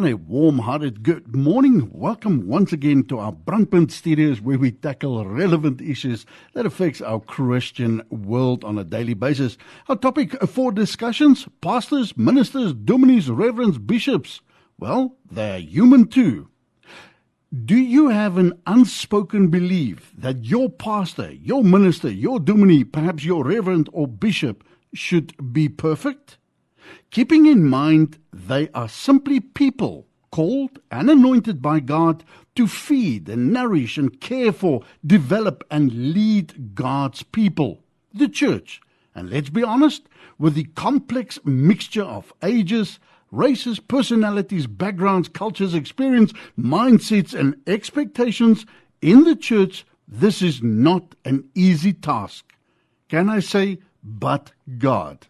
[0.00, 1.90] And a warm hearted good morning.
[1.92, 7.20] Welcome once again to our Brandpunt studios where we tackle relevant issues that affects our
[7.20, 9.58] Christian world on a daily basis.
[9.90, 14.40] Our topic for discussions, pastors, ministers, dominies, reverends, bishops.
[14.78, 16.48] Well, they're human too.
[17.66, 23.44] Do you have an unspoken belief that your pastor, your minister, your dominie, perhaps your
[23.44, 24.64] reverend or bishop
[24.94, 26.38] should be perfect?
[27.10, 33.52] Keeping in mind they are simply people called and anointed by God to feed and
[33.52, 38.80] nourish and care for, develop and lead God's people, the church.
[39.14, 46.32] And let's be honest, with the complex mixture of ages, races, personalities, backgrounds, cultures, experience,
[46.58, 48.66] mindsets, and expectations
[49.02, 52.52] in the church, this is not an easy task.
[53.08, 55.26] Can I say, but God?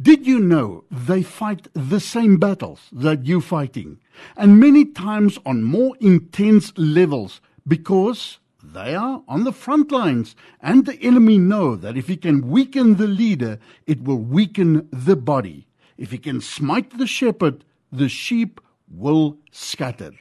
[0.00, 3.98] Did you know they fight the same battles that you're fighting,
[4.36, 10.84] and many times on more intense levels because they are on the front lines, and
[10.84, 15.68] the enemy know that if he can weaken the leader, it will weaken the body.
[15.96, 18.60] If he can smite the shepherd, the sheep
[18.90, 20.12] will scatter.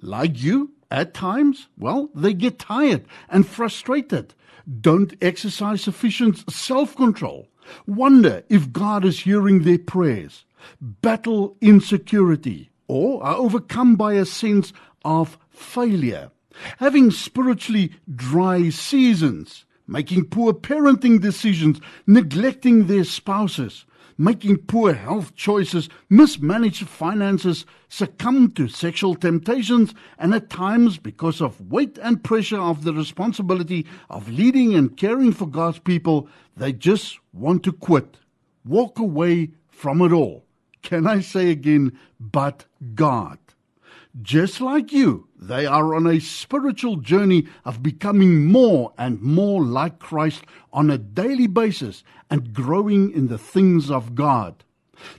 [0.00, 4.34] Like you, at times, well, they get tired and frustrated,
[4.80, 7.49] don't exercise sufficient self control
[7.86, 10.44] wonder if God is hearing their prayers,
[10.80, 14.72] battle insecurity, or are overcome by a sense
[15.04, 16.30] of failure,
[16.78, 23.84] having spiritually dry seasons, making poor parenting decisions, neglecting their spouses,
[24.20, 31.72] making poor health choices, mismanaged finances, succumb to sexual temptations, and at times, because of
[31.72, 37.18] weight and pressure of the responsibility of leading and caring for God's people, they just
[37.32, 38.18] want to quit,
[38.66, 40.44] walk away from it all.
[40.82, 43.38] Can I say again, but God?
[44.20, 49.98] Just like you, they are on a spiritual journey of becoming more and more like
[49.98, 54.64] Christ on a daily basis and growing in the things of God.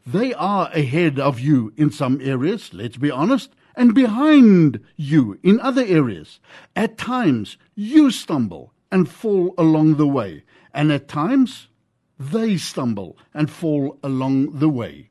[0.05, 5.59] They are ahead of you in some areas, let's be honest, and behind you in
[5.59, 6.39] other areas.
[6.75, 11.67] At times, you stumble and fall along the way, and at times,
[12.19, 15.10] they stumble and fall along the way.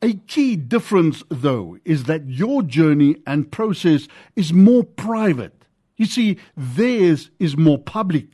[0.00, 5.64] A key difference, though, is that your journey and process is more private.
[5.96, 8.26] You see, theirs is more public.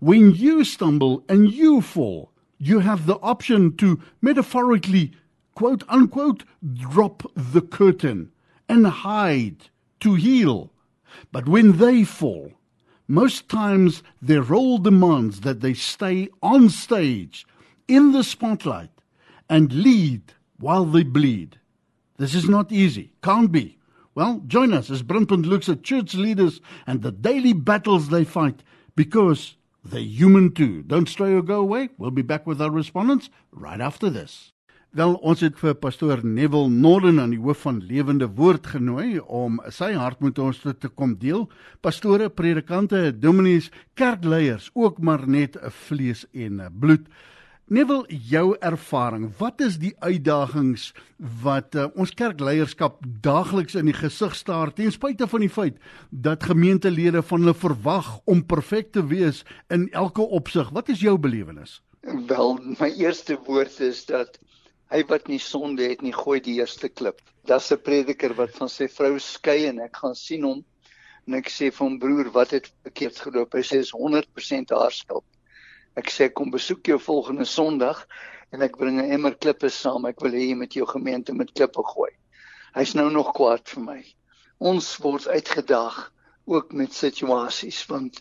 [0.00, 5.12] When you stumble and you fall, you have the option to metaphorically,
[5.54, 8.32] quote unquote, drop the curtain
[8.68, 9.68] and hide
[10.00, 10.72] to heal.
[11.30, 12.52] But when they fall,
[13.06, 17.46] most times their role demands that they stay on stage
[17.86, 18.90] in the spotlight
[19.48, 21.58] and lead while they bleed.
[22.16, 23.12] This is not easy.
[23.22, 23.78] Can't be.
[24.14, 28.62] Well, join us as Brandpunt looks at church leaders and the daily battles they fight
[28.94, 30.82] because they're human too.
[30.82, 31.90] Don't stray or go away.
[31.98, 34.52] We'll be back with our respondents right after this.
[34.94, 39.56] Wel, ons het vir pastoor Neville Norden aan die hoof van Lewende Woord genooi om
[39.74, 41.48] sy hart met ons te kom deel.
[41.82, 47.10] Pastore, predikante, dominees, kerkleiers, ook maar net 'n vlees en 'n bloed.
[47.66, 50.90] Neville, jou ervaring, wat is die uitdagings
[51.40, 55.78] wat uh, ons kerkleierskap daagliks in die gesig staar ten spyte van die feit
[56.12, 60.68] dat gemeentelede van hulle verwag om perfek te wees in elke opsig?
[60.76, 61.78] Wat is jou belewenis?
[62.28, 64.36] Wel, my eerste woord is dat
[64.92, 67.24] hy wat nie sonde het nie, gooi die eerste klip.
[67.48, 70.60] Daar's 'n prediker wat van sy vrou skei en ek gaan sien hom
[71.26, 73.56] en ek sê vir hom broer, wat het verkeerd geloop?
[73.56, 75.24] Hy sê is 100% haar skuld.
[76.00, 78.06] Ek sê kom besoek jou volgende Sondag
[78.52, 80.06] en ek bring 'n emmer klippe saam.
[80.06, 82.10] Ek wil hê jy met jou gemeente met klippe gooi.
[82.74, 84.00] Hy's nou nog kwaad vir my.
[84.58, 86.10] Ons word uitgedaag
[86.46, 88.20] ook met situasies want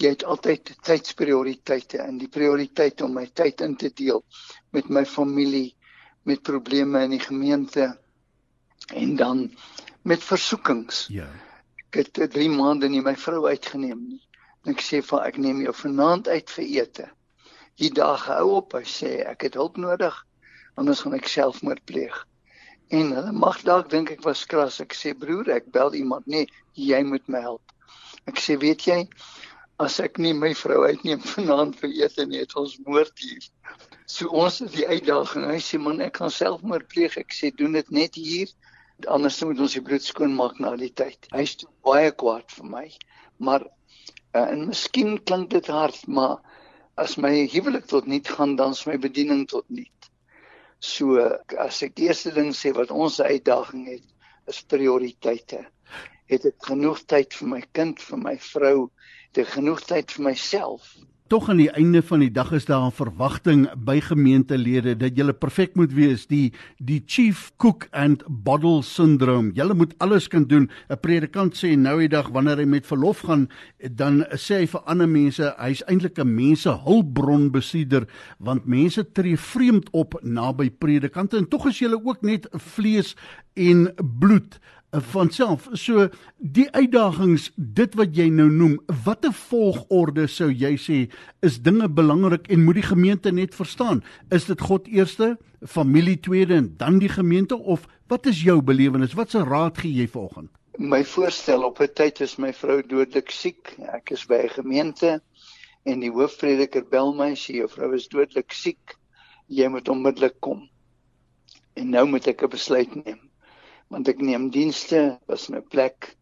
[0.00, 4.22] jy het altyd tydsprioriteite en die prioriteit om my tyd in te deel
[4.72, 5.74] met my familie,
[6.24, 7.90] met probleme in die gemeente
[8.94, 9.50] en dan
[10.02, 11.06] met versoekings.
[11.12, 11.28] Ja.
[11.90, 14.22] Ek het 3 maande nie my vrou uitgeneem nie.
[14.64, 17.06] En ek sê vir ek neem jou vanaand uit vir ete.
[17.80, 20.16] Die dag hou op, hy sê ek het hulp nodig
[20.80, 22.16] anders gaan ek selfmoord pleeg.
[22.98, 24.80] En hulle mag dalk dink ek was kras.
[24.82, 27.74] Ek sê broer, ek bel iemand, nee, jy moet my help.
[28.30, 29.00] Ek sê weet jy,
[29.80, 33.46] as ek nie my vrou uitneem vanaand vir ete nie, het ons moord hier.
[34.10, 35.46] So ons het die uitdaging.
[35.52, 37.18] Hy sê man, ek gaan selfmoord pleeg.
[37.20, 38.50] Ek sê doen dit net hier.
[39.08, 41.30] Anders moet ons die bloed skoon maak na die tyd.
[41.32, 41.54] Hy's
[41.86, 42.86] baie kwaad vir my.
[43.40, 43.68] Maar
[44.30, 46.38] Uh, en miskien klink dit hard, maar
[46.94, 50.10] as my huwelik tot niet gaan, dan is my bediening tot niet.
[50.78, 51.18] So
[51.58, 54.06] as ek die eerste ding sê wat ons uitdaging het,
[54.48, 55.64] is prioriteite.
[56.30, 58.76] Het ek genoeg tyd vir my kind, vir my vrou,
[59.30, 60.86] het ek genoeg tyd vir myself?
[61.30, 65.32] Tog aan die einde van die dag is daar 'n verwagting by gemeentelede dat jy
[65.32, 69.52] perfek moet wees die die chief cook and bottle syndroom.
[69.54, 70.70] Jy moet alles kan doen.
[70.88, 73.48] 'n predikant sê nou die dag wanneer hy met verlof gaan
[73.90, 78.06] dan sê hy vir ander mense hy's eintlik 'n mense hulpbron besieder
[78.38, 81.36] want mense tree vreemd op naby predikante.
[81.36, 83.14] En tog is jy ook net vlees
[83.54, 84.58] en bloed
[84.90, 85.68] van self.
[85.72, 90.98] So die uitdagings, dit wat jy nou noem, watter volgorde sou jy sê
[91.46, 94.02] is dinge belangrik en moet die gemeente net verstaan?
[94.34, 99.14] Is dit God eerste, familie tweede en dan die gemeente of wat is jou belewenis?
[99.14, 100.50] Wat se raad gee jy vanoggend?
[100.80, 103.76] My voorstel op 'n tyd is my vrou dodelik siek.
[103.94, 105.20] Ek is by 'n gemeente
[105.84, 108.96] en die hoofprediker bel my sê jou vrou is dodelik siek.
[109.46, 110.68] Jy moet onmiddellik kom.
[111.74, 113.29] En nou moet ek 'n besluit neem
[113.90, 116.14] want ek neem dienste was my plek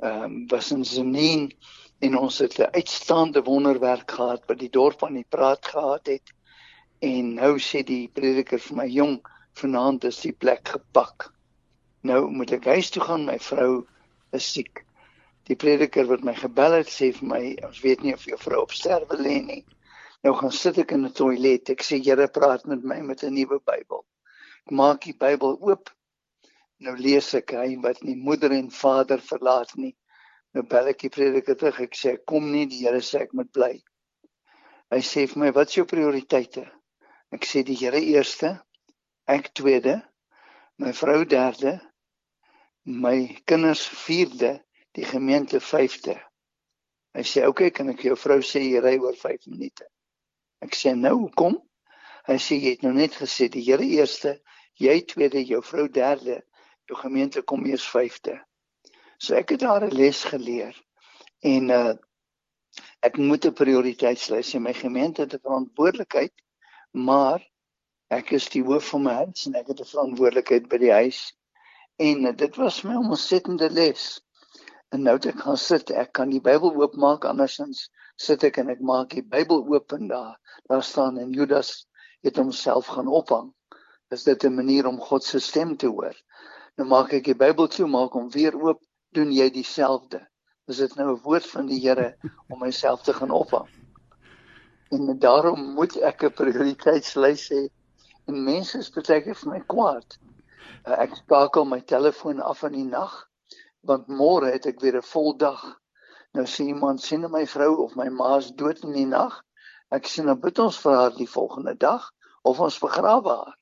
[0.00, 1.50] ehm um, was in Zenin
[2.00, 6.32] en ons het 'n uitstaande wonderwerk gehad wat die dorp aan die praat gehad het
[7.00, 9.20] en nou sê die prediker vir my jong
[9.60, 11.28] vanaand is die plek gepak.
[12.00, 13.86] Nou moet ek huis toe gaan my vrou
[14.32, 14.84] is siek.
[15.48, 18.62] Die prediker wat my gebel het sê vir my ons weet nie of jou vrou
[18.62, 19.64] op sterwe lê nie.
[20.24, 21.70] Nou gaan sit ek in 'n toilet.
[21.70, 24.04] Ek sê Here praat met my met 'n nuwe Bybel.
[24.66, 25.90] Ek maak die Bybel oop
[26.80, 29.92] Nou lees ek hy wat nie moeder en vader verlaat nie.
[30.56, 31.82] Nou bel ek die prediker terug.
[31.84, 33.74] Ek sê kom nie, die Here sê ek moet bly.
[34.90, 36.64] Hy sê vir my, "Wat is jou prioriteite?"
[37.32, 38.62] Ek sê die Here eerste,
[39.28, 40.00] ek tweede,
[40.78, 41.80] my vrou derde,
[42.84, 46.16] my kinders vierde, die gemeente vyfde.
[47.14, 49.84] Hy sê, "Oké, okay, kan ek jou vrou sê jy ry oor 5 minute?"
[50.62, 51.60] Ek sê, "Nou, hoekom?"
[52.26, 54.40] Hy sê, "Jy het nou net gesê die Here eerste,
[54.76, 56.42] jy tweede, jou vrou derde."
[56.90, 58.36] Jou gemeente kom eers 5de.
[59.18, 60.74] So ek het daar 'n les geleer
[61.40, 61.94] en uh
[63.06, 64.58] ek moet 'n prioriteitslys hê.
[64.60, 66.34] My gemeente het 'n verantwoordelikheid,
[66.92, 67.40] maar
[68.10, 71.20] ek is die hoof van my huis en ek het 'n verantwoordelikheid by die huis.
[71.96, 74.20] En uh, dit was my ontsettende les.
[74.90, 78.68] En nou dat ek gaan sit, ek kan die Bybel oopmaak andersins sit ek en
[78.68, 80.36] ek maak die Bybel oop en daar
[80.68, 81.86] daar staan en Judas
[82.22, 83.54] het homself gaan ophang.
[84.10, 86.16] Is dit 'n manier om God se stem te hoor?
[86.78, 88.82] Nou maak ek die Bybel toe, maak hom weer oop,
[89.16, 90.20] doen jy dieselfde.
[90.70, 92.14] Dis dit nou 'n woord van die Here
[92.48, 93.68] om myself te gaan ophang.
[94.90, 97.62] En daarom moet ek 'n prioriteitslys hê.
[98.28, 100.18] En mense is baie keer vir my kwaad.
[100.86, 103.26] Uh, ek skakel my telefoon af in die nag
[103.88, 105.62] want môre het ek weer 'n vol dag.
[106.32, 109.42] Nou sien iemand sien my vrou of my ma is dood in die nag.
[109.90, 112.10] Ek sê nou bid ons vir haar die volgende dag
[112.42, 113.56] of ons begrawe haar.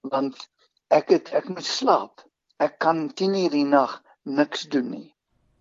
[0.00, 0.48] Want
[0.88, 2.24] ek het ek moet slaap
[2.60, 5.08] ek kan 10 uur die nag niks doen nie.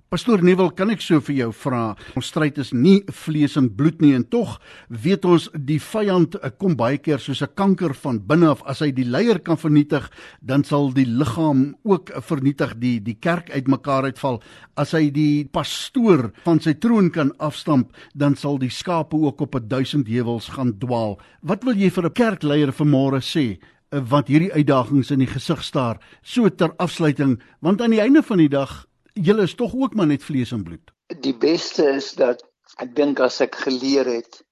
[0.09, 1.91] Pastoor Neville, kan ek so vir jou vra?
[2.17, 4.55] Ons stryd is nie vlees en bloed nie en tog
[4.89, 8.63] weet ons die vyand eh, kom baie keer soos 'n kanker van binne af.
[8.65, 10.09] As hy die leier kan vernietig,
[10.41, 14.41] dan sal die liggaam ook vernietig, die die kerk uitmekaar uitval.
[14.75, 19.55] As hy die pastoor van sy troon kan afstamp, dan sal die skape ook op
[19.55, 21.19] 'n duisend heuwels gaan dwaal.
[21.43, 23.59] Wat wil jy vir 'n kerkleier vanmôre sê
[23.89, 28.37] wat hierdie uitdagings in die gesig staar so ter afsluiting want aan die einde van
[28.37, 30.91] die dag julle is tog ook maar net vlees en bloed.
[31.25, 32.43] Die beste is dat
[32.77, 34.43] ek dink as ek geleer het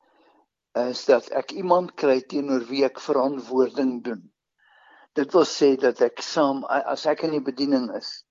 [0.78, 4.26] is dat ek iemand kry teenoor wie ek verantwoording doen.
[5.18, 8.24] Dit wil sê dat ek saam as ek in die bediening is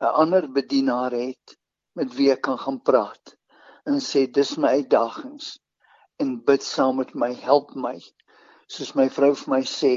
[0.00, 1.56] 'n ander bedienaar het
[1.96, 3.36] met wie ek kan gaan praat
[3.88, 5.58] en sê dis my uitdagings
[6.20, 7.98] en bid saam met my help my
[8.68, 9.92] soos my vrou vir my sê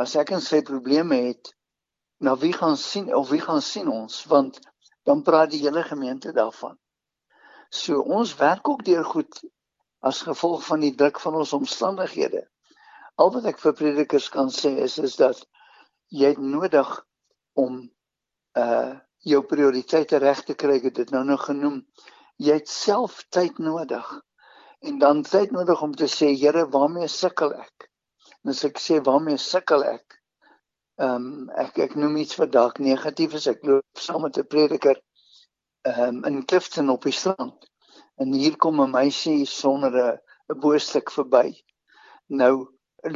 [0.00, 1.52] as ek en sy probleme het,
[2.24, 4.60] na wie gaan sien of wie gaan sien ons want
[5.04, 6.78] dan praat die hele gemeente daarvan.
[7.68, 9.40] So ons werk ook deur goed
[10.00, 12.44] as gevolg van die druk van ons omstandighede.
[13.20, 15.42] Al wat ek vir predikers kan sê is is dat
[16.10, 16.90] jy het nodig
[17.54, 17.82] om
[18.58, 21.78] uh jou prioriteite reg te kry, ek het dit nou nog genoem.
[22.36, 24.04] Jy het self tyd nodig
[24.84, 27.88] en dan tyd nodig om te sê Here, waarmee sukkel ek?
[28.44, 30.18] En as ek sê waarmee sukkel ek?
[31.04, 33.46] Ehm um, ek ek noem iets wat dalk negatief is.
[33.52, 35.00] Ek loop saam met 'n prediker
[35.90, 37.64] ehm um, in Clifton op die strand.
[38.20, 40.18] En hier kom 'n meisie sonder 'n
[40.52, 41.48] 'n boostuk verby.
[42.42, 42.54] Nou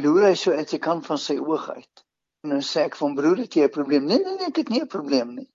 [0.01, 2.03] loer hy so uit sy kant van sy oog uit.
[2.43, 4.05] En dan sê ek van broer, het jy 'n probleem?
[4.05, 5.49] Nee nee nee, ek het nie 'n probleem nie.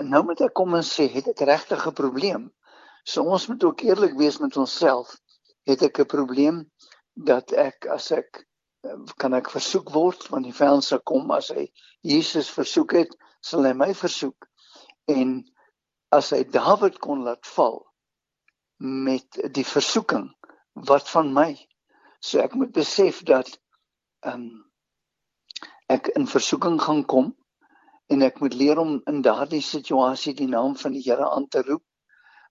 [0.00, 2.52] En nou moet ek kom en sê, het ek regtig 'n probleem?
[3.04, 5.16] So ons moet ook eerlik wees met onsself.
[5.68, 6.70] Het ek 'n probleem
[7.14, 8.46] dat ek as ek
[9.18, 11.66] kan ek versoek word want die vyand sal kom as hy
[12.04, 13.14] Jesus versoek het
[13.44, 14.48] sal hy my versoek.
[15.08, 15.40] En
[16.14, 17.80] as hy Dawid kon laat val
[18.78, 20.28] met die versoeking
[20.90, 21.52] wat van my?
[22.20, 23.50] So ek moet besef dat
[24.24, 24.52] ehm um,
[25.92, 27.26] ek in versoeking gaan kom
[28.08, 31.60] en ek moet leer om in daardie situasie die naam van die Here aan te
[31.66, 31.84] roep.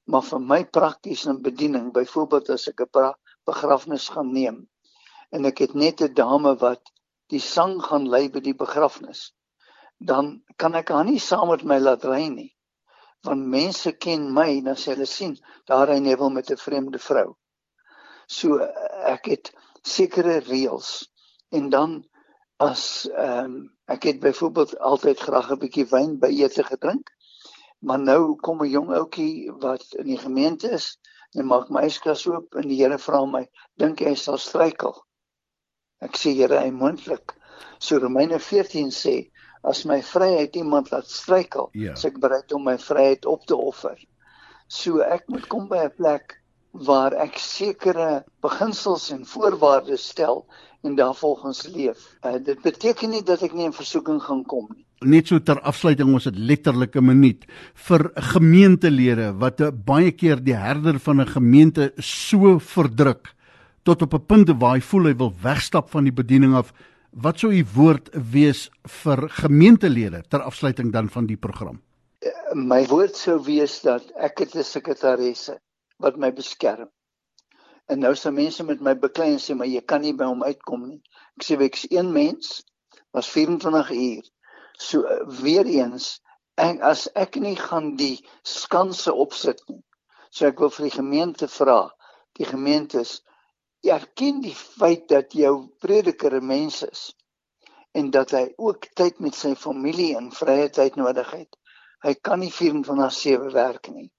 [0.06, 3.14] Maar vir my prakties in bediening byvoorbeeld as ek 'n
[3.50, 4.62] begrafnis gaan neem
[5.36, 6.94] en ek het net 'n dame wat
[7.34, 9.32] die sang gaan lei by die begrafnis
[10.12, 12.52] dan kan ek haar nie saam met my laat ry nie
[13.24, 15.36] want mense ken my en as hulle sien
[15.70, 17.36] daar hy nevel met 'n vreemde vrou.
[18.28, 18.60] So
[19.16, 19.54] ek het
[19.96, 20.90] sekere reëls
[21.52, 22.04] en dan
[22.60, 23.56] as ehm um,
[23.88, 27.10] ek het byvoorbeeld altyd graag 'n bietjie wyn by ete gedrink.
[27.80, 30.98] Maar nou kom 'n jong ouetjie wat in die gemeente is
[31.32, 34.96] en maak my yskas oop en die Here vra my, dink hy sal struikel?
[36.04, 37.36] Ek sê Here, hy moontlik.
[37.80, 39.16] So Romeine 14 sê
[39.64, 41.96] as my vryheid iemand laat struikel, ja.
[41.96, 43.96] so ek bereid om my vryheid op te offer.
[44.68, 46.40] So ek moet kom by 'n plek
[46.74, 50.46] waar ek sekere beginsels en voorwaardes stel
[50.84, 52.00] en daarvolgens leef.
[52.26, 54.84] Uh, dit beteken nie dat ek nie in versoeking gaan kom nie.
[55.04, 57.46] Net so ter afsluiting ons het letterlik 'n minuut
[57.88, 63.36] vir gemeentelede wat baie keer die herder van 'n gemeente so verdruk
[63.84, 66.74] tot op 'n punt waar hy voel hy wil wegstap van die bediening af
[67.14, 71.78] Wat sou u woord wees vir gemeentelede ter afsluiting dan van die program?
[72.58, 75.60] My woord sou wees dat ek het 'n sekretaresse
[76.02, 76.90] wat my beskerm.
[77.86, 80.44] En nou sou mense met my beklei en sê maar jy kan nie by hom
[80.44, 81.02] uitkom nie.
[81.38, 82.64] Ek sê ek's een mens
[83.12, 84.24] was 24 uur.
[84.78, 85.06] So
[85.44, 86.20] weer eens
[86.56, 89.84] en as ek nie gaan die skanse opsit nie.
[90.32, 91.94] So ek wil vir die gemeente vra,
[92.34, 93.22] die gemeentes
[93.84, 97.16] erken die feit dat jou prediker 'n mens is
[97.92, 101.58] en dat hy ook tyd met sy familie en vrye tyd nodig het.
[102.04, 104.12] Hy kan nie 24/7 werk nie.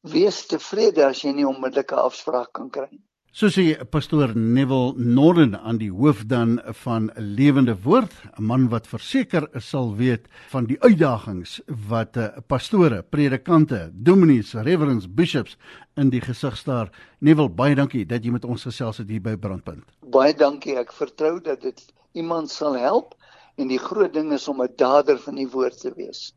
[0.00, 3.06] Wees tevrede as jy nie onmiddellike afspraak kan kry nie.
[3.36, 8.68] So sê pastoor Neville Norden aan die hoof dan van 'n lewende woord, 'n man
[8.72, 15.58] wat verseker sal weet van die uitdagings wat eh, pastore, predikante, dominees, reverends, bishops
[15.96, 16.88] in die gesig staar.
[17.18, 19.84] Neville, baie dankie dat jy met ons gesels het hier by Brandpunt.
[20.00, 20.78] Baie dankie.
[20.78, 23.14] Ek vertrou dat dit iemand sal help
[23.56, 26.32] en die groot ding is om 'n dader van die woord te wees.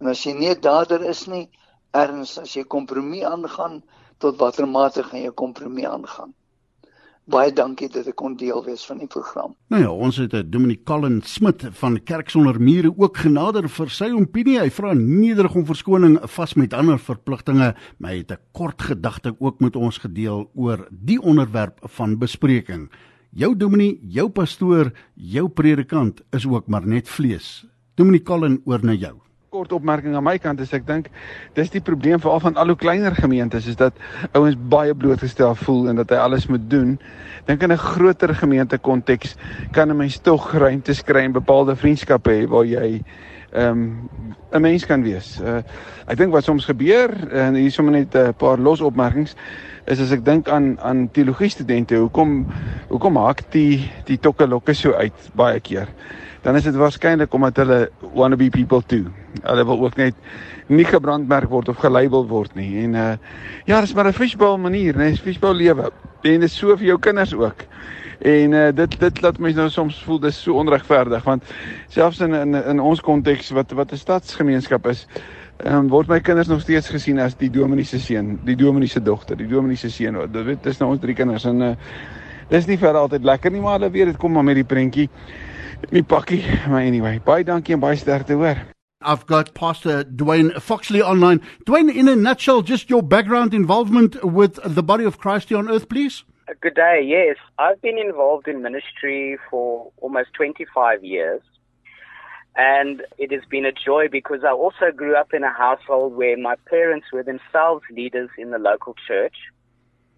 [0.00, 1.50] En as jy nie 'n dader is nie,
[1.90, 3.82] erns as jy kompromie aangaan,
[4.18, 6.34] tot watter mate gaan jy kompromie aangaan.
[7.28, 9.52] Baie dankie dat ek kon deel wees van die program.
[9.68, 13.92] Nou ja, ons het eh, Dominic Colin Smit van Kerk sonder mure ook genader vir
[13.92, 14.56] sy opinie.
[14.62, 19.36] Hy vra nederig om verskoning vas met ander verpligtinge, maar hy het 'n kort gedagte
[19.38, 22.88] ook met ons gedeel oor die onderwerp van bespreking.
[23.30, 27.66] Jou dominee, jou pastoor, jou predikant is ook maar net vlees.
[27.94, 31.06] Dominic Colin oor na jou kort opmerking aan my kant is ek dink
[31.56, 33.96] dis die probleem veral van al hoe kleiner gemeentes is dat
[34.36, 36.98] ouens baie blootgestel voel en dat hy alles moet doen.
[37.48, 39.36] Dink in 'n groter gemeente konteks
[39.72, 43.00] kan 'n mens tog ruimtes kry en bepaalde vriendskappe hê waar jy
[43.52, 44.10] ehm um,
[44.52, 45.40] 'n mens kan wees.
[45.40, 45.62] Uh
[46.06, 49.34] ek dink wat soms gebeur en hier sommer net 'n paar los opmerkings
[49.86, 52.46] is as ek dink aan aan teologie studente hoekom
[52.88, 55.88] hoekom haak die die tokke lokke so uit baie keer
[56.48, 59.10] dan is dit waarskynlik omdat hulle wanna be people too.
[59.42, 60.14] Hulle wil ook net
[60.72, 62.70] nie gebrandmerk word of gelabel word nie.
[62.86, 63.10] En uh
[63.68, 65.92] ja, dis maar 'n fishbowl manier, nee, 'n fishbowl lewe.
[66.22, 67.66] En dit is so vir jou kinders ook.
[68.18, 71.44] En uh dit dit laat mense nou soms voel dis so onregverdig want
[71.88, 75.06] selfs in in in ons konteks wat wat 'n stadsgemeenskap is,
[75.56, 78.88] ehm um, word my kinders nog steeds gesien as die dominee se seun, die dominee
[78.88, 80.32] se dogter, die dominee se seun.
[80.32, 81.74] Dit dis nou ons drie kinders en uh
[82.48, 85.10] dis nie vir altyd lekker nie, maar hulle weet dit kom maar met die prentjie
[85.90, 86.42] nie pakkie.
[86.68, 88.56] Maar anyway, baie dankie en baie sterkte hoor.
[89.00, 91.40] I've got Pastor Dwayne Foxley online.
[91.64, 95.70] Dwayne, in a nutshell, just your background involvement with the body of Christ here on
[95.70, 96.24] earth, please.
[96.60, 97.02] Good day.
[97.04, 101.42] Yes, I've been involved in ministry for almost 25 years.
[102.56, 106.36] And it has been a joy because I also grew up in a household where
[106.36, 109.36] my parents were themselves leaders in the local church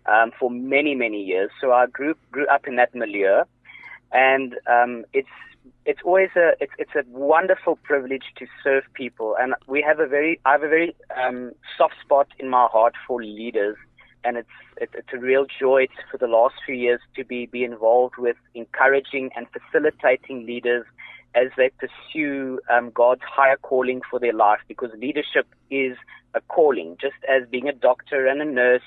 [0.07, 1.51] um, for many, many years.
[1.61, 3.43] So I grew, grew up in that milieu.
[4.11, 5.29] And um, it's
[5.85, 10.07] it's always a it's it's a wonderful privilege to serve people, and we have a
[10.07, 13.77] very I have a very um, soft spot in my heart for leaders,
[14.25, 17.65] and it's it, it's a real joy for the last few years to be be
[17.65, 20.85] involved with encouraging and facilitating leaders
[21.35, 25.97] as they pursue um, God's higher calling for their life, because leadership is
[26.35, 28.83] a calling, just as being a doctor and a nurse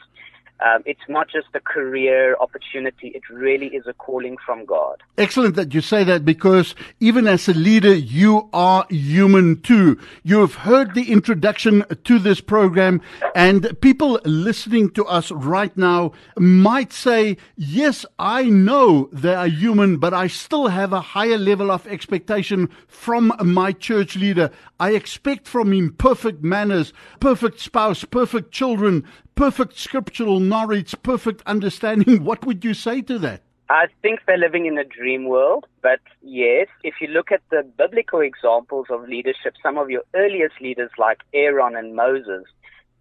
[0.59, 5.01] Um, it's not just a career opportunity, it really is a calling from God.
[5.17, 9.99] Excellent that you say that because even as a leader, you are human too.
[10.23, 13.01] You have heard the introduction to this program,
[13.35, 19.97] and people listening to us right now might say, Yes, I know they are human,
[19.97, 24.49] but I still have a higher level of expectation from my church leader.
[24.79, 32.23] I expect from him perfect manners, perfect spouse, perfect children, perfect scriptural knowledge, perfect understanding.
[32.29, 33.41] What would you say to that?
[33.69, 37.63] I think they're living in a dream world, but yes, if you look at the
[37.77, 42.43] biblical examples of leadership, some of your earliest leaders like Aaron and Moses,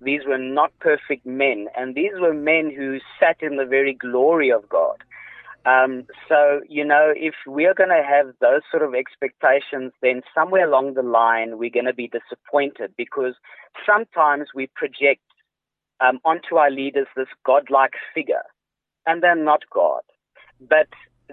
[0.01, 4.51] these were not perfect men, and these were men who sat in the very glory
[4.51, 5.03] of God.
[5.65, 10.67] Um, so, you know, if we're going to have those sort of expectations, then somewhere
[10.67, 13.35] along the line, we're going to be disappointed because
[13.87, 15.21] sometimes we project
[16.03, 18.45] um, onto our leaders this godlike figure,
[19.07, 20.03] and they're not God.
[20.61, 20.89] But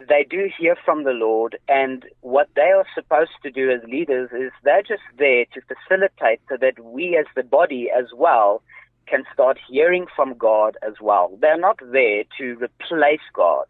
[0.08, 4.30] they do hear from the Lord, and what they are supposed to do as leaders
[4.32, 8.62] is they're just there to facilitate so that we as the body as well
[9.08, 11.38] can start hearing from God as well.
[11.42, 13.66] They're not there to replace God.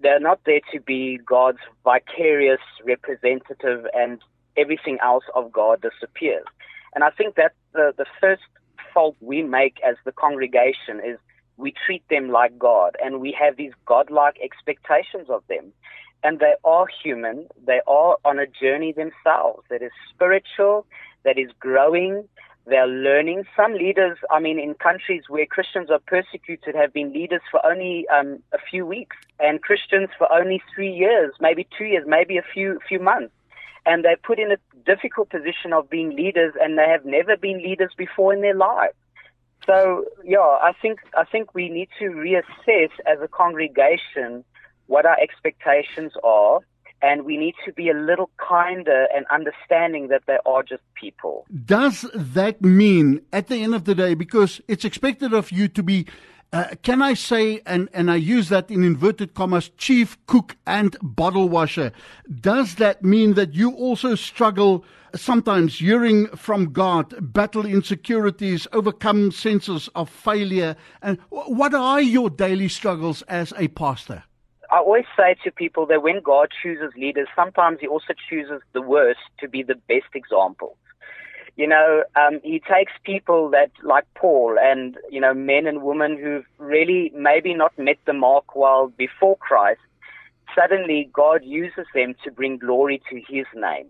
[0.00, 4.20] They're not there to be God's vicarious representative and
[4.56, 6.46] everything else of God disappears.
[6.94, 8.42] And I think that the, the first
[8.92, 11.18] fault we make as the congregation is
[11.56, 15.72] we treat them like God and we have these godlike expectations of them.
[16.22, 17.48] And they are human.
[17.66, 20.86] They are on a journey themselves that is spiritual,
[21.24, 22.28] that is growing.
[22.66, 23.44] They're learning.
[23.56, 28.06] Some leaders, I mean, in countries where Christians are persecuted, have been leaders for only
[28.08, 32.42] um, a few weeks, and Christians for only three years, maybe two years, maybe a
[32.42, 33.32] few few months
[33.86, 37.58] and they're put in a difficult position of being leaders and they have never been
[37.58, 38.94] leaders before in their lives.
[39.66, 44.44] So yeah, I think I think we need to reassess as a congregation
[44.86, 46.60] what our expectations are
[47.02, 51.46] and we need to be a little kinder and understanding that they are just people.
[51.64, 55.82] Does that mean at the end of the day because it's expected of you to
[55.82, 56.06] be
[56.52, 60.96] uh, can I say, and, and I use that in inverted commas, chief cook and
[61.00, 61.92] bottle washer?
[62.40, 64.84] Does that mean that you also struggle
[65.14, 70.74] sometimes hearing from God, battle insecurities, overcome senses of failure?
[71.02, 74.24] And what are your daily struggles as a pastor?
[74.72, 78.82] I always say to people that when God chooses leaders, sometimes He also chooses the
[78.82, 80.76] worst to be the best example.
[81.60, 86.16] You know, um, he takes people that, like Paul, and, you know, men and women
[86.16, 89.82] who've really maybe not met the mark while before Christ,
[90.58, 93.88] suddenly God uses them to bring glory to his name.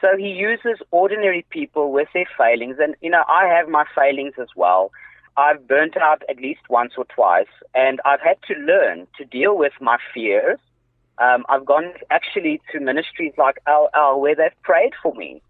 [0.00, 2.76] So he uses ordinary people with their failings.
[2.80, 4.90] And, you know, I have my failings as well.
[5.36, 9.58] I've burnt out at least once or twice, and I've had to learn to deal
[9.58, 10.58] with my fears.
[11.18, 15.42] Um, I've gone actually to ministries like Ellel where they've prayed for me.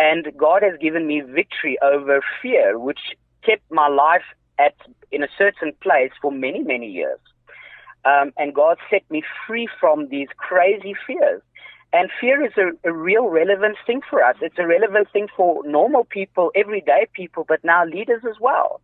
[0.00, 3.00] And God has given me victory over fear, which
[3.44, 4.24] kept my life
[4.58, 4.74] at
[5.12, 7.20] in a certain place for many, many years.
[8.06, 11.42] Um, and God set me free from these crazy fears.
[11.92, 14.36] And fear is a, a, real relevant thing for us.
[14.40, 18.80] It's a relevant thing for normal people, everyday people, but now leaders as well.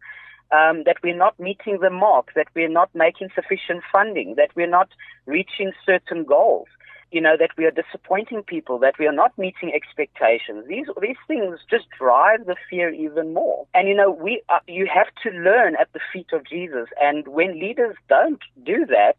[0.53, 4.77] Um, that we're not meeting the mark, that we're not making sufficient funding, that we're
[4.79, 4.91] not
[5.25, 6.69] reaching certain goals
[7.13, 10.65] you know, that we are disappointing people, that we are not meeting expectations.
[10.69, 13.67] These these things just drive the fear even more.
[13.75, 16.89] And you know, we uh, you have to learn at the feet of Jesus.
[17.01, 19.17] And when leaders don't do that,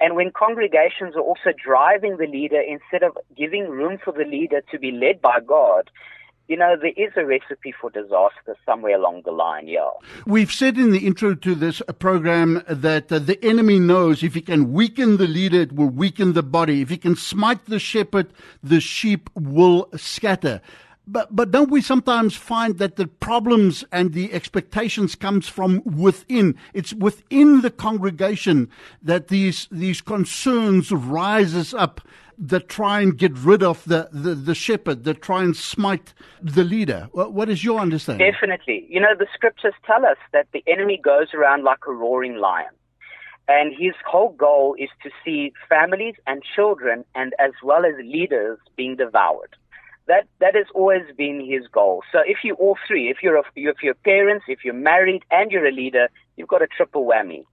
[0.00, 4.60] and when congregations are also driving the leader instead of giving room for the leader
[4.70, 5.90] to be led by God,
[6.48, 9.88] you know, there is a recipe for disaster somewhere along the line, yeah.
[10.26, 14.42] We've said in the intro to this program that uh, the enemy knows if he
[14.42, 16.82] can weaken the leader, it will weaken the body.
[16.82, 18.28] If he can smite the shepherd,
[18.62, 20.60] the sheep will scatter.
[21.06, 26.56] But, but don't we sometimes find that the problems and the expectations comes from within?
[26.72, 28.70] It's within the congregation
[29.02, 32.00] that these, these concerns rises up
[32.38, 36.64] that try and get rid of the, the, the shepherd, that try and smite the
[36.64, 37.08] leader.
[37.12, 38.30] What is your understanding?
[38.30, 38.86] Definitely.
[38.88, 42.70] You know, the scriptures tell us that the enemy goes around like a roaring lion.
[43.46, 48.58] And his whole goal is to see families and children and as well as leaders
[48.76, 49.54] being devoured.
[50.06, 52.02] That that has always been his goal.
[52.12, 55.50] So if you all three, if you're a, if you're parents, if you're married and
[55.50, 57.44] you're a leader, you've got a triple whammy.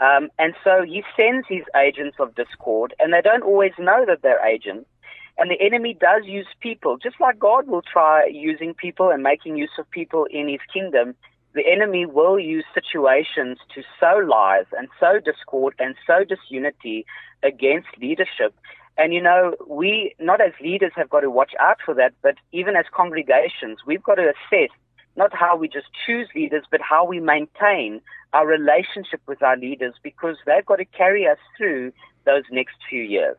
[0.00, 4.22] Um, and so he sends his agents of discord, and they don't always know that
[4.22, 4.88] they're agents.
[5.36, 9.56] And the enemy does use people, just like God will try using people and making
[9.56, 11.14] use of people in his kingdom.
[11.52, 17.04] the enemy will use situations to sow lies and sow discord and sow disunity
[17.42, 18.54] against leadership.
[18.96, 22.36] And you know, we, not as leaders, have got to watch out for that, but
[22.52, 24.70] even as congregations, we've got to assess
[25.16, 28.00] not how we just choose leaders, but how we maintain
[28.32, 31.92] our relationship with our leaders because they've got to carry us through
[32.24, 33.36] those next few years.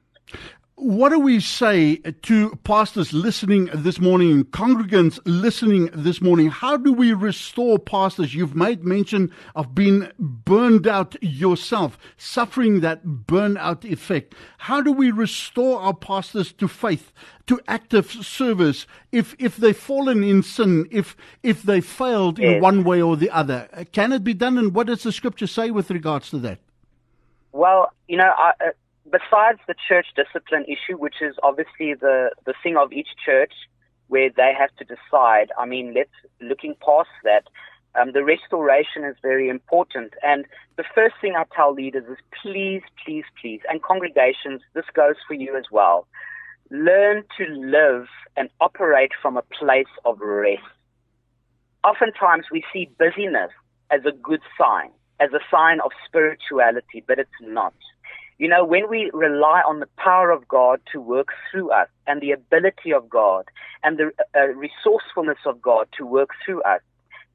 [0.76, 6.50] What do we say to pastors listening this morning, congregants listening this morning?
[6.50, 8.34] How do we restore pastors?
[8.34, 14.34] You've made mention of being burned out yourself, suffering that burnout effect.
[14.58, 17.12] How do we restore our pastors to faith,
[17.46, 22.56] to active service if, if they've fallen in sin, if, if they failed yes.
[22.56, 23.68] in one way or the other?
[23.92, 24.58] Can it be done?
[24.58, 26.60] And what does the scripture say with regards to that?
[27.52, 28.72] Well, you know, I, uh,
[29.12, 33.54] besides the church discipline issue, which is obviously the, the thing of each church
[34.08, 36.10] where they have to decide, I mean, let's
[36.41, 37.43] looking past that,
[38.00, 40.13] um, the restoration is very important.
[40.24, 40.45] And
[40.78, 45.34] the first thing I tell leaders is please, please, please, and congregations, this goes for
[45.34, 46.08] you as well.
[46.69, 50.62] Learn to live and operate from a place of rest.
[51.84, 53.52] Oftentimes we see busyness
[53.89, 57.74] as a good sign, as a sign of spirituality, but it's not.
[58.41, 62.21] You know, when we rely on the power of God to work through us and
[62.21, 63.45] the ability of God
[63.84, 66.82] and the uh, resourcefulness of God to work through us,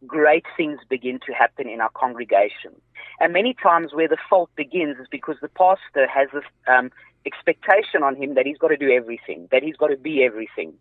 [0.04, 2.72] great things begin to happen in our congregation.
[3.20, 6.90] And many times where the fault begins is because the pastor has this um,
[7.24, 10.72] expectation on him that he's got to do everything, that he's got to be everything.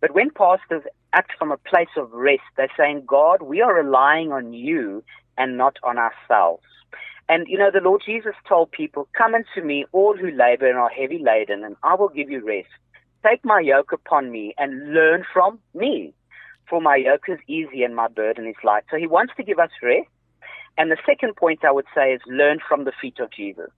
[0.00, 4.32] But when pastors act from a place of rest, they're saying, God, we are relying
[4.32, 5.04] on you
[5.36, 6.64] and not on ourselves.
[7.28, 10.78] And you know, the Lord Jesus told people, Come unto me, all who labor and
[10.78, 12.68] are heavy laden, and I will give you rest.
[13.26, 16.12] Take my yoke upon me and learn from me.
[16.68, 18.84] For my yoke is easy and my burden is light.
[18.90, 20.08] So he wants to give us rest.
[20.78, 23.70] And the second point I would say is learn from the feet of Jesus.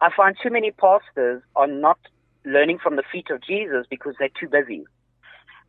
[0.00, 1.98] I find too many pastors are not
[2.44, 4.84] learning from the feet of Jesus because they're too busy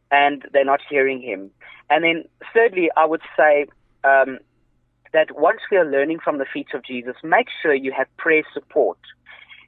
[0.10, 1.52] and they're not hearing him.
[1.90, 3.66] And then thirdly, I would say,
[4.04, 4.40] um,
[5.14, 8.44] that once we are learning from the feet of Jesus, make sure you have prayer
[8.54, 8.98] support.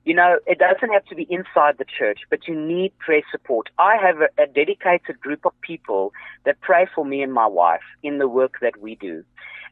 [0.06, 3.70] You know, it doesn't have to be inside the church, but you need prayer support.
[3.80, 6.12] I have a, a dedicated group of people
[6.46, 9.24] that pray for me and my wife in the work that we do.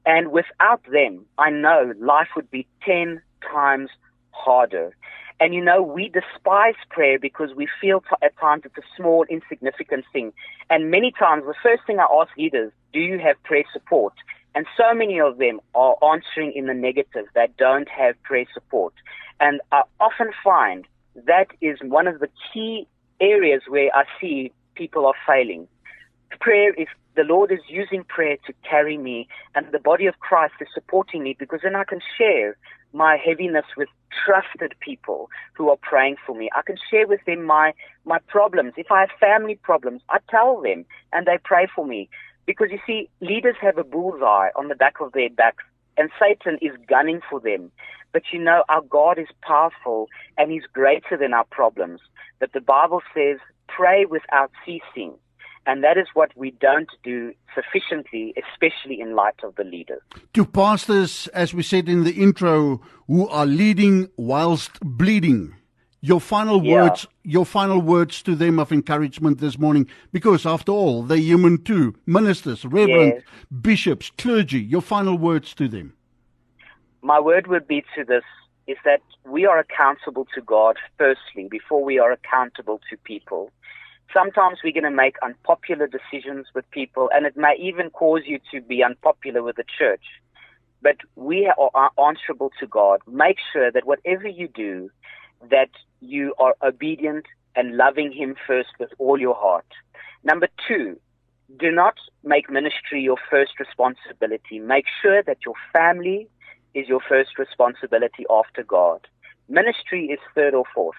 [0.05, 3.89] And without them, I know life would be 10 times
[4.31, 4.95] harder.
[5.41, 9.25] And you know, we despise prayer because we feel t- at times it's a small,
[9.29, 10.33] insignificant thing.
[10.69, 14.13] And many times, the first thing I ask leaders, do you have prayer support?
[14.53, 18.93] And so many of them are answering in the negative that don't have prayer support.
[19.39, 20.85] And I often find
[21.15, 22.87] that is one of the key
[23.19, 25.67] areas where I see people are failing.
[26.39, 30.55] Prayer is, the Lord is using prayer to carry me and the body of Christ
[30.61, 32.57] is supporting me because then I can share
[32.93, 33.89] my heaviness with
[34.25, 36.49] trusted people who are praying for me.
[36.55, 37.73] I can share with them my,
[38.05, 38.73] my problems.
[38.77, 42.09] If I have family problems, I tell them and they pray for me.
[42.45, 45.63] Because you see, leaders have a bullseye on the back of their backs,
[45.97, 47.71] and Satan is gunning for them.
[48.13, 52.01] But you know, our God is powerful and He's greater than our problems.
[52.39, 55.13] But the Bible says, pray without ceasing.
[55.67, 60.01] And that is what we don't do sufficiently, especially in light of the leaders.
[60.33, 65.53] To pastors, as we said in the intro, who are leading whilst bleeding.
[66.03, 66.73] Your final yeah.
[66.73, 71.63] words, your final words to them of encouragement this morning, because after all, they're human
[71.63, 71.95] too.
[72.07, 73.23] Ministers, reverend, yes.
[73.61, 75.93] bishops, clergy, your final words to them.
[77.03, 78.23] My word would be to this
[78.65, 83.51] is that we are accountable to God firstly before we are accountable to people.
[84.11, 88.39] Sometimes we're going to make unpopular decisions with people and it may even cause you
[88.51, 90.03] to be unpopular with the church.
[90.81, 93.01] But we are answerable to God.
[93.07, 94.89] Make sure that whatever you do,
[95.49, 95.69] that
[96.01, 99.65] you are obedient and loving Him first with all your heart.
[100.23, 100.99] Number two,
[101.59, 104.59] do not make ministry your first responsibility.
[104.59, 106.27] Make sure that your family
[106.73, 109.07] is your first responsibility after God.
[109.49, 110.95] Ministry is third or fourth.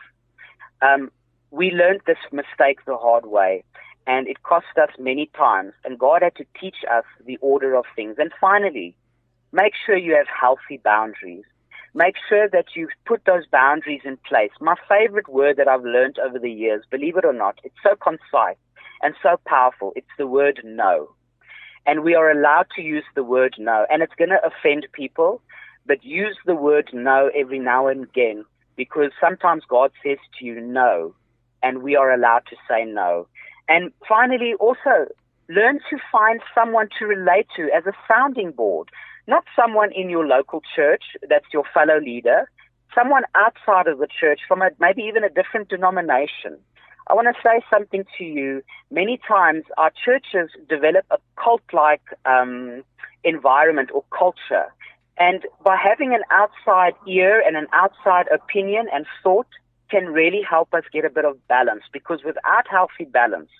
[0.82, 1.10] Um,
[1.50, 3.64] we learned this mistake the hard way,
[4.06, 7.84] and it cost us many times, and God had to teach us the order of
[7.94, 8.16] things.
[8.18, 8.96] And finally,
[9.52, 11.44] make sure you have healthy boundaries
[11.94, 14.50] make sure that you put those boundaries in place.
[14.60, 17.96] My favorite word that I've learned over the years, believe it or not, it's so
[17.96, 18.56] concise
[19.02, 19.92] and so powerful.
[19.96, 21.10] It's the word no.
[21.84, 23.86] And we are allowed to use the word no.
[23.90, 25.42] And it's going to offend people,
[25.84, 28.44] but use the word no every now and again
[28.76, 31.14] because sometimes God says to you no,
[31.62, 33.26] and we are allowed to say no.
[33.68, 35.08] And finally, also
[35.48, 38.88] learn to find someone to relate to as a sounding board,
[39.26, 42.48] not someone in your local church that's your fellow leader,
[42.94, 46.58] someone outside of the church from a, maybe even a different denomination.
[47.08, 48.62] I want to say something to you.
[48.90, 52.84] Many times our churches develop a cult like um,
[53.24, 54.72] environment or culture.
[55.18, 59.46] And by having an outside ear and an outside opinion and thought
[59.90, 63.50] can really help us get a bit of balance because without healthy balance,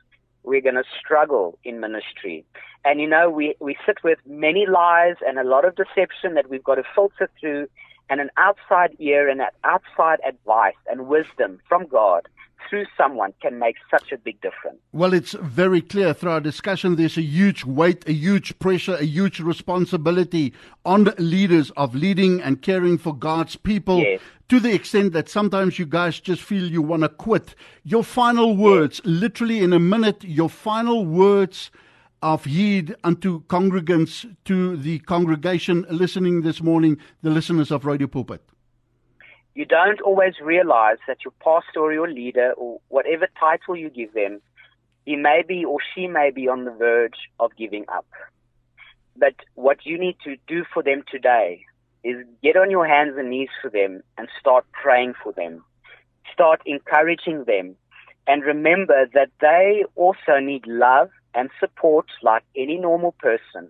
[0.44, 2.44] we're going to struggle in ministry.
[2.85, 6.50] And you know, we, we sit with many lies and a lot of deception that
[6.50, 7.68] we've got to filter through
[8.11, 12.28] and an outside ear and an outside advice and wisdom from God
[12.72, 14.78] through someone can make such a big difference.
[14.92, 19.04] Well, it's very clear through our discussion there's a huge weight, a huge pressure, a
[19.04, 20.54] huge responsibility
[20.87, 23.98] on leaders of leading and caring for God's people.
[23.98, 24.22] Yes.
[24.48, 27.54] To the extent that sometimes you guys just feel you want to quit.
[27.85, 29.20] Your final words, yes.
[29.20, 31.70] literally in a minute, your final words
[32.22, 38.40] of heed unto congregants, to the congregation listening this morning, the listeners of Radio Pulpit
[39.55, 44.15] you don't always realize that your pastor or your leader or whatever title you give
[44.15, 44.41] them,
[45.05, 48.07] he may be or she may be on the verge of giving up.
[49.17, 51.65] But what you need to do for them today
[52.03, 55.65] is get on your hands and knees for them and start praying for them.
[56.33, 57.77] Start encouraging them
[58.27, 63.69] and remember that they also need love and support like any normal person.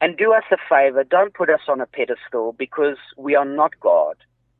[0.00, 3.72] And do us a favor, don't put us on a pedestal because we are not
[3.80, 4.16] God.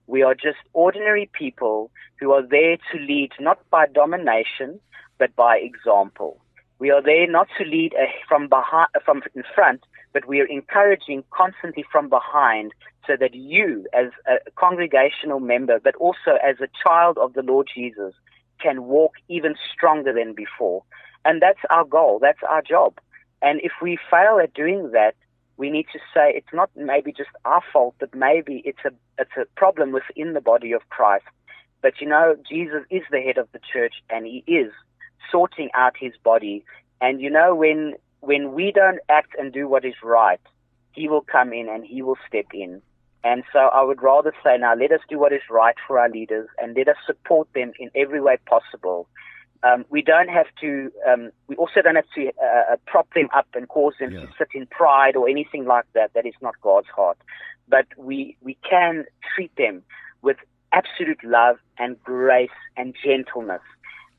[0.08, 4.80] We are just ordinary people who are there to lead not by domination,
[5.18, 6.40] but by example.
[6.78, 10.46] We are there not to lead eh, from behind, from in front, but we are
[10.46, 12.72] encouraging constantly from behind
[13.06, 17.68] so that you as a congregational member, but also as a child of the Lord
[17.72, 18.14] Jesus
[18.62, 20.84] can walk even stronger than before.
[21.26, 22.18] And that's our goal.
[22.20, 22.98] That's our job.
[23.42, 25.14] And if we fail at doing that,
[25.58, 29.36] we need to say it's not maybe just our fault, but maybe it's a it's
[29.36, 31.26] a problem within the body of Christ.
[31.82, 34.72] But you know, Jesus is the head of the church, and He is
[35.30, 36.64] sorting out His body.
[37.00, 40.40] And you know, when when we don't act and do what is right,
[40.92, 42.80] He will come in and He will step in.
[43.24, 46.08] And so I would rather say now, let us do what is right for our
[46.08, 49.08] leaders and let us support them in every way possible
[49.62, 53.28] um, we don't have to, um, we also don't have to uh, uh, prop them
[53.34, 54.20] up and cause them yeah.
[54.20, 56.12] to sit in pride or anything like that.
[56.14, 57.18] That is not God's heart.
[57.68, 59.82] But we, we can treat them
[60.22, 60.36] with
[60.72, 63.62] absolute love and grace and gentleness.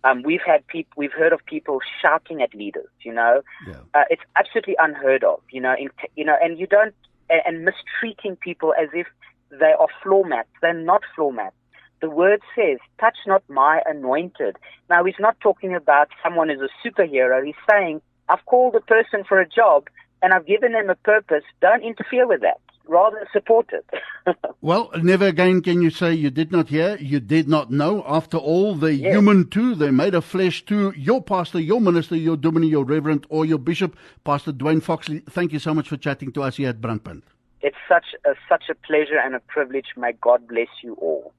[0.04, 3.76] Um, we've had people, we've heard of people shouting at leaders, you know, yeah.
[3.94, 6.96] uh, it's absolutely unheard of, you know, in, you know, and you don't,
[7.30, 9.08] and, and mistreating people as if
[9.52, 10.48] they are floor mats.
[10.62, 11.56] They're not floor mats
[12.02, 14.58] the word says, touch not my anointed.
[14.90, 17.46] Now, he's not talking about someone who's a superhero.
[17.46, 19.88] He's saying, I've called a person for a job
[20.22, 21.44] and I've given them a purpose.
[21.62, 22.60] Don't interfere with that.
[22.88, 23.86] Rather support it.
[24.62, 28.04] well, never again can you say you did not hear, you did not know.
[28.08, 29.14] After all, they're yes.
[29.14, 29.76] human too.
[29.76, 30.92] They're made of flesh too.
[30.98, 35.54] Your pastor, your minister, your dominie, your reverend, or your bishop, Pastor Dwayne Foxley, thank
[35.54, 37.24] you so much for chatting to us here at Brandpunt.
[37.62, 39.88] It's such a, such a pleasure and a privilege.
[39.96, 41.34] May God bless you all.